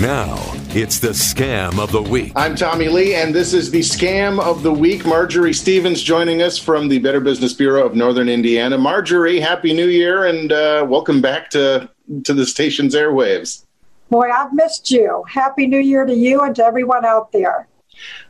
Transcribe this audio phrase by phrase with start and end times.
[0.00, 0.36] Now,
[0.68, 2.32] it's the scam of the week.
[2.36, 5.04] I'm Tommy Lee, and this is the scam of the week.
[5.04, 8.78] Marjorie Stevens joining us from the Better Business Bureau of Northern Indiana.
[8.78, 11.90] Marjorie, Happy New Year, and uh, welcome back to,
[12.22, 13.64] to the station's airwaves.
[14.08, 15.24] Boy, I've missed you.
[15.28, 17.66] Happy New Year to you and to everyone out there.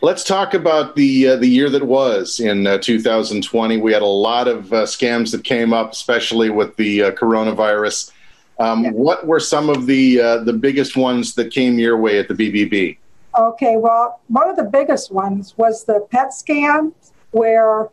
[0.00, 3.76] Let's talk about the uh, the year that was in uh, 2020.
[3.76, 8.10] We had a lot of uh, scams that came up, especially with the uh, coronavirus.
[8.58, 8.90] Um, yeah.
[8.90, 12.34] What were some of the uh, the biggest ones that came your way at the
[12.34, 12.98] BBB?
[13.38, 16.92] Okay, well, one of the biggest ones was the pet scam,
[17.30, 17.88] where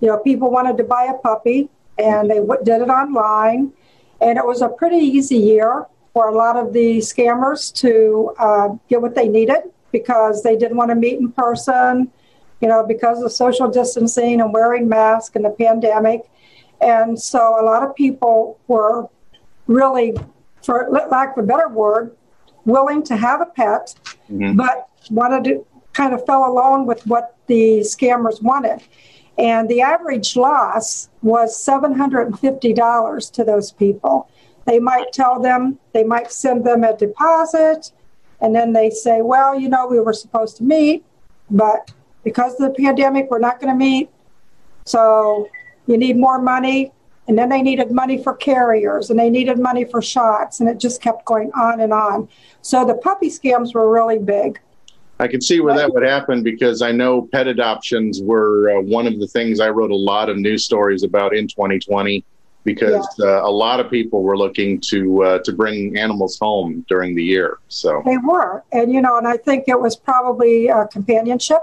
[0.00, 3.72] you know people wanted to buy a puppy and they w- did it online,
[4.20, 8.68] and it was a pretty easy year for a lot of the scammers to uh,
[8.88, 12.10] get what they needed because they didn't want to meet in person,
[12.60, 16.22] you know, because of social distancing and wearing masks and the pandemic.
[16.80, 19.08] And so a lot of people were
[19.66, 20.14] really,
[20.62, 22.16] for lack of a better word,
[22.64, 23.94] willing to have a pet,
[24.30, 24.56] mm-hmm.
[24.56, 28.82] but wanted to kind of fell along with what the scammers wanted.
[29.38, 34.28] And the average loss was $750 to those people.
[34.66, 37.92] They might tell them, they might send them a deposit,
[38.40, 41.04] and then they say, well, you know, we were supposed to meet,
[41.50, 41.92] but
[42.24, 44.10] because of the pandemic, we're not going to meet.
[44.84, 45.48] So
[45.86, 46.92] you need more money.
[47.28, 50.60] And then they needed money for carriers and they needed money for shots.
[50.60, 52.28] And it just kept going on and on.
[52.62, 54.60] So the puppy scams were really big.
[55.18, 59.06] I can see where that would happen because I know pet adoptions were uh, one
[59.06, 62.22] of the things I wrote a lot of news stories about in 2020
[62.66, 63.26] because yeah.
[63.26, 67.22] uh, a lot of people were looking to uh, to bring animals home during the
[67.22, 67.58] year.
[67.68, 71.62] So they were, and you know, and I think it was probably a companionship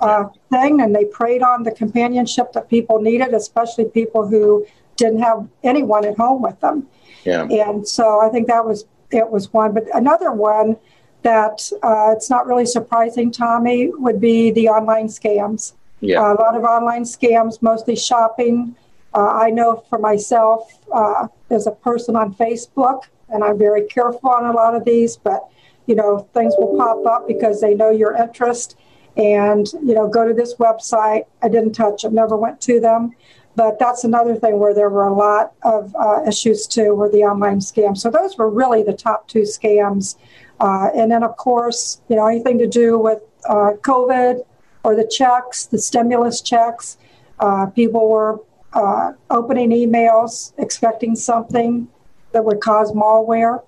[0.00, 0.62] uh, yeah.
[0.62, 4.64] thing, and they preyed on the companionship that people needed, especially people who
[4.96, 6.86] didn't have anyone at home with them.
[7.24, 7.44] Yeah.
[7.44, 10.76] And so I think that was it was one, but another one
[11.22, 15.72] that uh, it's not really surprising, Tommy, would be the online scams.
[16.00, 16.20] Yeah.
[16.20, 18.76] Uh, a lot of online scams, mostly shopping
[19.16, 24.28] uh, I know for myself, uh, as a person on Facebook, and I'm very careful
[24.28, 25.48] on a lot of these, but
[25.86, 28.76] you know, things will pop up because they know your interest.
[29.16, 31.24] And you know, go to this website.
[31.42, 33.12] I didn't touch it, never went to them.
[33.56, 37.22] But that's another thing where there were a lot of uh, issues too, were the
[37.24, 37.98] online scams.
[37.98, 40.16] So those were really the top two scams.
[40.60, 44.44] Uh, and then, of course, you know, anything to do with uh, COVID
[44.84, 46.98] or the checks, the stimulus checks.
[47.40, 48.40] Uh, people were
[48.72, 51.88] uh, opening emails expecting something
[52.32, 53.62] that would cause malware.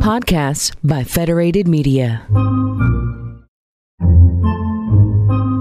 [0.00, 2.26] Podcasts by Federated Media.